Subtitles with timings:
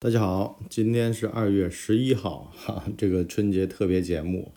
[0.00, 4.52] 大家好，今天是二月十一号，哈，这个春节特别节目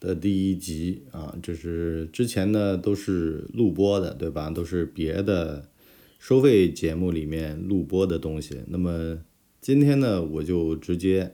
[0.00, 4.50] 的第一集啊，就是之前呢都是录播的，对吧？
[4.50, 5.70] 都是别的
[6.18, 8.64] 收费节目里面录播的东西。
[8.66, 9.20] 那么
[9.60, 11.32] 今天呢，我就直接，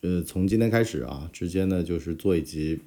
[0.00, 2.80] 呃，从今天开始啊，直接呢就是做一集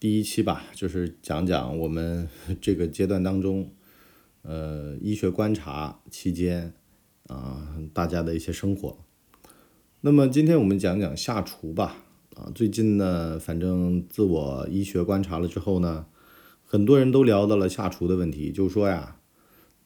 [0.00, 2.26] 第一期吧，就是讲讲我们
[2.62, 3.70] 这个阶段当中，
[4.40, 6.72] 呃，医学观察期间。
[7.32, 8.98] 啊，大家的一些生活。
[10.02, 12.04] 那么今天我们讲讲下厨吧。
[12.34, 16.06] 啊，最近呢，反正自我医学观察了之后呢，
[16.64, 19.18] 很多人都聊到了下厨的问题，就说呀，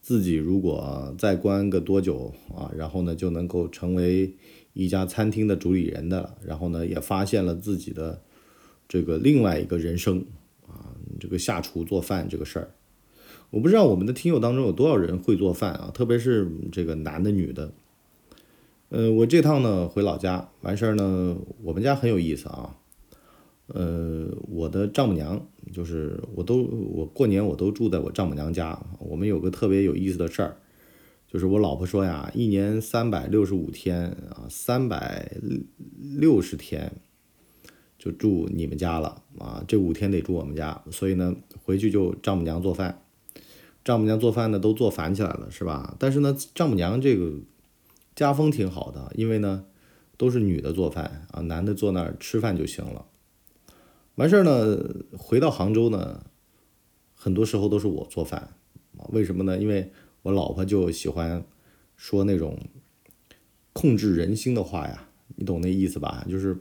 [0.00, 4.33] 自己如果再关个多久啊，然后呢就能够成为
[4.74, 8.22] 一家餐厅的主理人的，然后呢也发现了自己的
[8.86, 10.24] 这个另外一个人生
[10.69, 12.70] 啊，这个下厨做饭这个事儿。
[13.50, 17.72] 我不知道我们的听友当中有多少人会做饭啊，特别是这个男的女的。
[18.88, 22.77] 呃，我这趟呢回老家完事儿呢，我们家很有意思啊。
[23.69, 28.80] 呃，我的丈母娘就是我都我过年我都住在我丈母娘家。
[29.00, 30.56] 我们有个特别有意思的事儿，
[31.27, 35.33] 就是我老婆说呀，一年三百六十五天啊，三百
[35.98, 36.92] 六十天
[37.98, 43.02] 就住你们家了啊，这五天得住我们家，所以呢回去就丈母娘做饭。
[43.87, 45.95] 丈母娘做饭呢，都做烦起来了，是吧？
[45.97, 47.34] 但是呢，丈母娘这个
[48.17, 49.65] 家风挺好的，因为呢，
[50.17, 53.07] 都是女的做饭啊，男的坐那儿吃饭就行了。
[54.17, 54.77] 完事儿呢，
[55.17, 56.25] 回到杭州呢，
[57.14, 58.55] 很多时候都是我做饭。
[59.11, 59.57] 为什么呢？
[59.57, 59.92] 因为
[60.23, 61.45] 我老婆就喜欢
[61.95, 62.59] 说那种
[63.73, 66.27] 控制人心的话呀，你懂那意思吧？
[66.29, 66.59] 就是，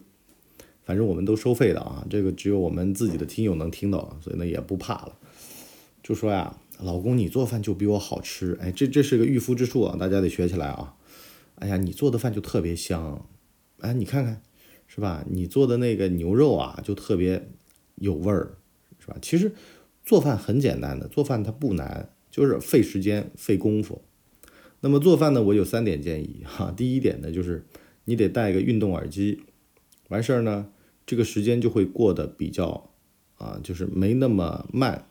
[0.83, 5.17] 反正我们都收费的啊，这个只有我们自己的听友能听到，所以呢也不怕了，
[6.03, 6.55] 就说呀。
[6.79, 10.95] 老公，你做饭就比我好吃，哎，这这是个御夫之术啊，大家得学起来啊！
[11.55, 13.25] 哎呀，你做的饭就特别香，
[13.79, 14.41] 哎，你看看，
[14.87, 15.23] 是吧？
[15.29, 17.49] 你做的那个牛肉啊，就特别
[17.95, 18.57] 有味儿，
[18.99, 19.17] 是吧？
[19.21, 19.53] 其实
[20.03, 24.01] 做饭很简单的，做饭它不难，就是费时间、费功夫。
[24.81, 26.73] 那么做饭呢，我有三点建议哈。
[26.75, 27.65] 第一点呢，就是
[28.03, 29.41] 你得带个运动耳机，
[30.09, 30.67] 完事儿呢，
[31.05, 32.91] 这个时间就会过得比较
[33.37, 35.07] 啊，就是没那么慢。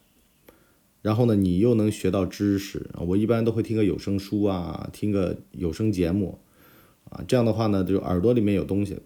[1.05, 2.89] 然后呢，你又能学到知识！
[2.99, 6.39] 我一般都会听个有声书啊，听个有声节目
[7.11, 9.01] 啊，这样的话呢，就耳朵里面有东西。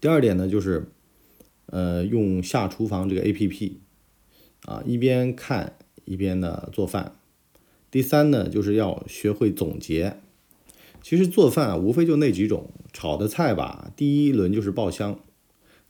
[0.00, 0.88] 第二点呢，就是
[1.66, 3.78] 呃，用下厨房这个 A P P
[4.62, 7.14] 啊，一边看一边呢做饭。
[7.92, 10.18] 第三呢，就是要学会总结。
[11.00, 15.20] 其实做饭，无非就那几种，炒的菜吧，第一轮就是爆香，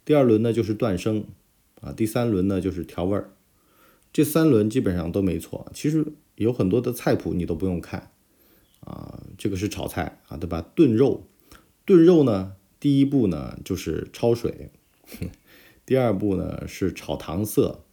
[0.05, 1.25] 第二轮呢就是断生
[1.81, 3.31] 啊，第三轮呢就是调味儿。
[4.16, 8.12] 这三轮基本上都没错，其实有很多的菜谱你都不用看
[8.81, 9.21] 啊。
[9.37, 10.65] 这个是炒菜啊，对吧？
[10.75, 11.27] 炖肉，
[11.84, 14.71] 炖肉呢，第一步呢就是焯水，
[15.84, 17.84] 第二步呢是炒糖色，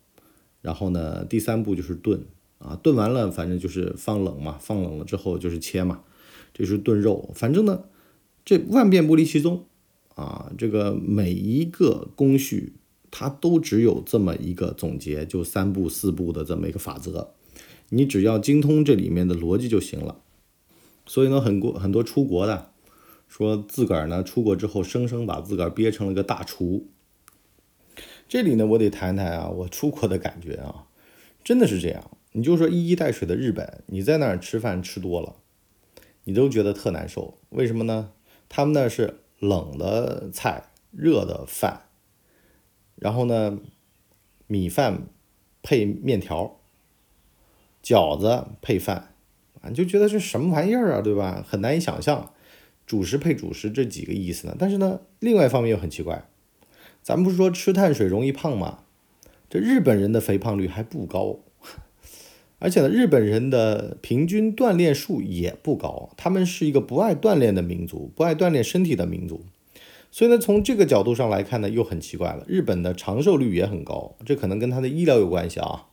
[0.61, 2.23] 然后呢第三步就是炖
[2.57, 2.79] 啊。
[2.81, 6.03] 炖完了，反正就是放冷嘛，放冷了之后就是切嘛，
[6.53, 7.33] 这是炖肉。
[7.35, 7.83] 反正呢，
[8.45, 9.65] 这万变不离其宗
[10.15, 12.71] 啊，这个每一个工序。
[13.15, 17.35] 它都只有这么一个总结，就三步四步的这么一个法则，
[17.89, 20.19] 你只要精通这里面的逻辑就行了。
[21.05, 22.71] 所以呢，很多很多出国的
[23.27, 26.87] 说自个儿呢出国之后，生生把自个儿憋成了个大厨。
[28.27, 30.87] 这里呢，我得谈谈啊，我出国的感觉啊，
[31.43, 32.17] 真的是这样。
[32.31, 35.35] 你就说一衣带水的日本，你在那儿吃饭吃多了，
[36.23, 37.37] 你都觉得特难受。
[37.49, 38.09] 为什么呢？
[38.49, 41.83] 他们那是冷的菜，热的饭。
[42.95, 43.59] 然后呢，
[44.47, 45.07] 米饭
[45.61, 46.59] 配面条，
[47.83, 49.13] 饺子配饭，
[49.61, 51.45] 啊，就觉得这什么玩意儿啊，对吧？
[51.47, 52.31] 很难以想象，
[52.85, 54.55] 主食配主食这几个意思呢？
[54.57, 56.25] 但是呢，另外一方面又很奇怪，
[57.01, 58.79] 咱不是说吃碳水容易胖吗？
[59.49, 61.39] 这日本人的肥胖率还不高，
[62.59, 69.45] 而且呢，日本人的平均锻炼数也不高，他们是一个不爱锻炼的民族，不爱锻炼身体的民族。
[70.13, 72.45] 所以呢，从这个角度上来看呢，又很奇怪了。
[72.47, 75.87] 日本的长寿率也很高，这可能跟它的医疗有关系啊，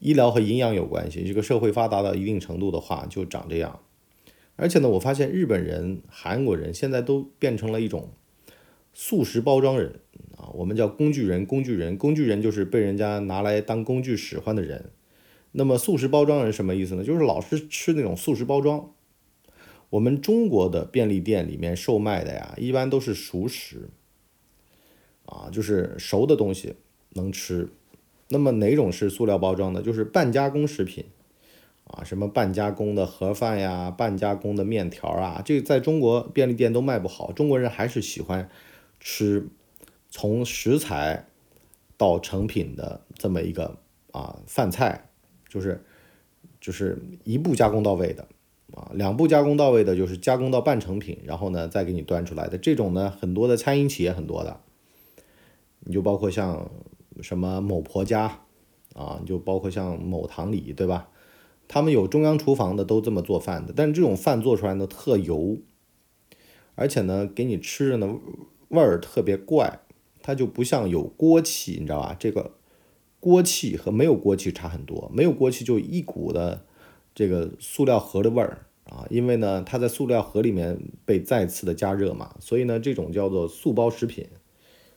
[0.00, 1.22] 医疗和营养有关系。
[1.26, 3.80] 这个社会发达到一定程度的话，就长这样。
[4.56, 8.08] 而且呢，我发现日本人、韩国人现在都变成了一种
[8.94, 10.00] 素食包装人
[10.38, 11.44] 啊，我们叫工具人。
[11.44, 14.92] 工具人，工具人就是被人家拿来当工具使唤的人。
[15.50, 17.04] 那么素食包装人什么意思呢？
[17.04, 18.94] 就是老是吃那种素食包装。
[19.92, 23.90] 我们中国的便利店里面售卖的呀，一般都是熟食，
[25.26, 26.76] 啊，就是熟的东西
[27.10, 27.68] 能吃。
[28.28, 29.82] 那么哪种是塑料包装的？
[29.82, 31.04] 就是半加工食品，
[31.84, 37.30] 啊，什么半加工的盒饭呀，半加工的面条啊，这在中国便利店都卖不好。
[37.30, 38.48] 中国人还是喜欢
[38.98, 39.46] 吃
[40.08, 41.26] 从食材
[41.98, 43.76] 到成品的这么一个
[44.12, 45.10] 啊饭菜，
[45.50, 45.84] 就是
[46.58, 48.26] 就是一步加工到位的
[48.74, 54.60] 啊，两步加工到位的就是加工到半成品，然后呢再给你端出来的这种呢，很多的餐饮企业很多的，
[55.80, 56.70] 你就包括像
[57.20, 58.40] 什么某婆家
[58.94, 61.08] 啊，你就包括像某堂里，对吧？
[61.68, 65.58] 他们有中央厨房的，都这么做饭的，但是这种饭做出来呢特油，
[66.74, 68.18] 而且呢给你吃着呢
[68.68, 69.80] 味儿特别怪，
[70.22, 72.16] 它就不像有锅气，你知道吧？
[72.18, 72.52] 这个
[73.20, 76.64] 锅气和没有锅气差很多，没有锅气就一股的
[77.14, 84.26] 这个塑料盒的味儿啊，因为呢它在塑料盒里面被再次的加热嘛，所以呢这种叫做素包食品，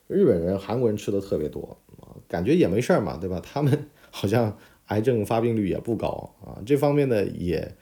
[0.07, 3.39] 日本人、韩国人吃的特别多啊，感觉也没事儿嘛，对吧？
[3.41, 4.57] 他们 好像。
[4.89, 7.75] 癌症发病率也不高啊，这方面呢也，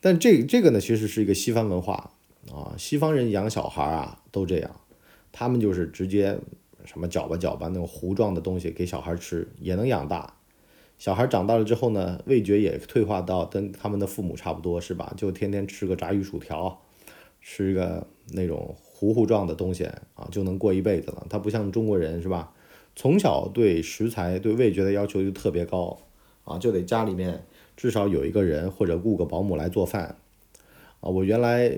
[0.00, 2.10] 但这这个呢其实是一个西方文化
[2.50, 4.80] 啊，西方人养小孩啊都这样，
[5.30, 6.36] 他们就是直接
[6.84, 10.34] 什么搅吧搅吧那种糊状的东西给小孩吃也能养大，
[11.00, 15.14] 小孩长大了之后呢，味觉也退化到跟他们的父母差不多是吧？
[15.16, 16.82] 就天天吃个炸鱼薯条，
[17.40, 21.26] 吃个那种糊糊状的东西啊，就能过一辈子了。
[21.30, 22.52] 他不像中国人是吧？
[22.94, 25.98] 从小对食材对味觉的要求就特别高。
[26.44, 27.44] 啊，就得家里面
[27.76, 30.16] 至少有一个人或者雇个保姆来做饭，
[31.00, 31.72] 啊，我原来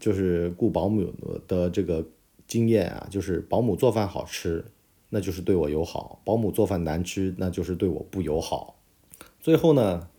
[0.00, 1.14] 就是雇保姆
[1.46, 2.04] 的这个
[2.46, 4.64] 经验啊，就是保姆做饭好吃，
[5.16, 8.78] 那就是对我友好；保姆做饭难吃，那就是对我不友好。
[9.40, 10.10] 最后呢，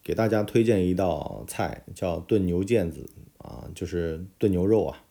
[0.00, 5.02] 给大家推荐一道菜，叫炖牛腱子啊，就是炖牛肉啊。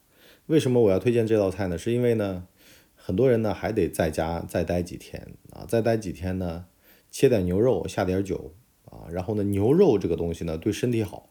[0.45, 1.77] 为什么我要推荐这道菜呢？
[1.77, 2.47] 是因为呢，
[2.95, 6.67] 很多人呢还得在家再待几天啊，再待几天呢。
[7.11, 8.53] 切点牛肉，下点酒
[8.85, 11.27] 啊，然后呢，牛肉这个东西呢，对身体好，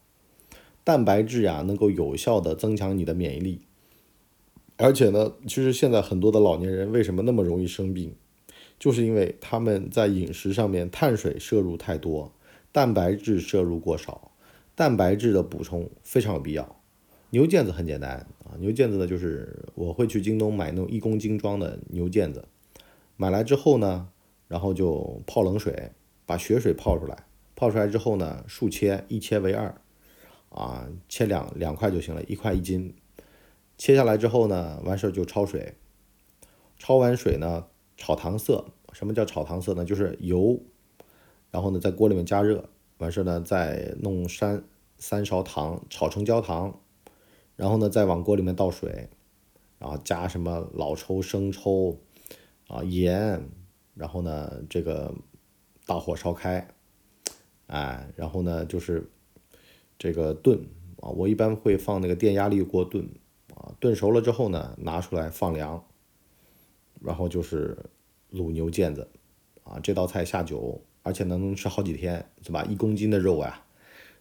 [0.85, 3.63] 蛋白质呀，能够有效的增强你的免疫力。
[4.77, 8.15] 而且呢，其实现在很多的老年人为什么那么容易生病，
[8.79, 12.33] 就是因为他们在饮食上面碳水摄入太多，
[12.73, 14.33] 蛋白质摄入过少，
[14.75, 16.77] 蛋白质的补充非常有必要。
[17.31, 22.45] 牛腱子很简单啊，牛腱子呢，就是我会去京东买那种一公斤装的牛腱子，
[23.17, 24.09] 买来之后呢。
[24.49, 25.93] 然后就泡冷水，
[26.27, 27.25] 把血水泡出来，
[27.57, 29.75] 泡出来之后呢，竖切，一切为二，
[30.51, 32.95] 啊，切两两块就行了，一块一斤。
[33.83, 35.75] 切下来之后呢，完事儿就焯水，
[36.79, 38.67] 焯完水呢，炒糖色。
[38.93, 39.85] 什么叫炒糖色呢？
[39.85, 40.61] 就是油，
[41.51, 42.69] 然后呢，在锅里面加热，
[42.99, 44.63] 完事儿呢，再弄三
[44.99, 46.79] 三勺糖，炒成焦糖，
[47.57, 49.09] 然后呢，再往锅里面倒水，
[49.81, 51.99] 然后加什么老抽、生抽，
[52.69, 53.51] 啊，盐。
[53.97, 55.13] 然后呢，这个
[55.87, 56.69] 大火烧开，
[57.67, 59.11] 哎，然后呢就是
[59.99, 60.69] 这个炖。
[61.01, 63.09] 啊，我一般会放那个电压力锅炖。
[63.79, 65.85] 炖熟了之后呢，拿出来放凉，
[67.01, 67.77] 然后就是
[68.33, 69.09] 卤牛腱子
[69.65, 72.65] 啊，这道菜下酒，而且能吃好几天，是吧？
[72.65, 73.63] 一公斤的肉呀，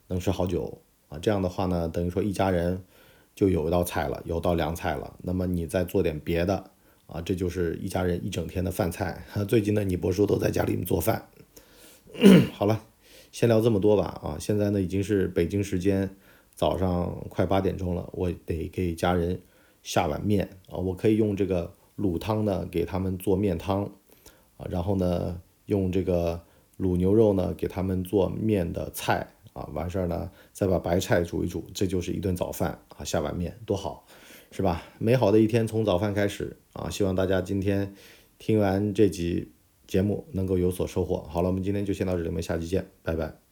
[0.08, 1.20] 能吃好久啊。
[1.20, 2.84] 这样的话呢，等于说一家人
[3.36, 5.18] 就有一道菜了，有道凉菜了。
[5.24, 6.72] 那么你再做点别的。
[7.08, 9.26] 啊，这就是一家人一整天的饭菜。
[9.46, 11.28] 最近呢，你伯叔都在家里面做饭。
[12.56, 12.86] 好了，
[13.34, 14.22] 先聊这么多吧。
[14.24, 16.16] 啊，现在呢已经是北京时间
[16.62, 19.42] 早上快八点钟了，我得给家人
[19.82, 20.78] 下碗面啊。
[20.78, 23.84] 我可以用这个卤汤呢给他们做面汤
[24.58, 26.40] 啊，然后呢用这个
[26.78, 29.68] 卤牛肉呢给他们做面的菜啊。
[29.74, 33.04] 完事儿呢再把白菜煮一煮，这就是一顿早饭啊。
[33.04, 34.06] 下碗面多好。
[34.52, 34.84] 是吧？
[35.00, 36.90] 美好的一天从早饭开始啊！
[36.90, 37.96] 希望大家今天
[38.38, 39.54] 听完这集
[39.88, 41.24] 节目能够有所收获。
[41.30, 43.51] 好了，我们今天就先到这里，我们下期见，拜拜。